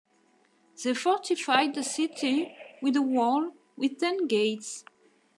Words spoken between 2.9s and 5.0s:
a wall with ten gates.